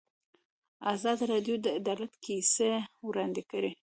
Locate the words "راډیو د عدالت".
1.33-2.13